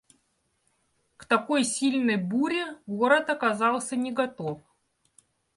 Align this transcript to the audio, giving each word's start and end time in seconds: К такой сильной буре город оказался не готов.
К 1.17 1.25
такой 1.27 1.63
сильной 1.63 2.15
буре 2.15 2.75
город 2.87 3.29
оказался 3.29 3.95
не 3.95 4.11
готов. 4.11 4.59